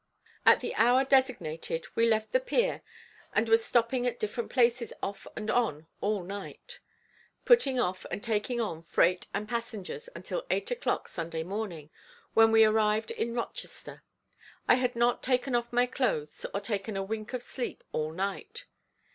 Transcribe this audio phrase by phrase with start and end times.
[0.47, 2.81] At the hour designated we left the pier
[3.35, 6.79] and was stopping at different places off and on all night,
[7.45, 11.91] putting off and taking on freight and passengers until eight o'clock Sunday morning,
[12.33, 14.01] when we arrived in Rochester.
[14.67, 18.65] I had not taken off my clothes or taken a wink of sleep all night.